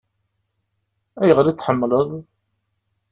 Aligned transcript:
Ayɣer 1.21 1.45
i 1.47 1.53
t-tḥemmleḍ? 1.53 2.09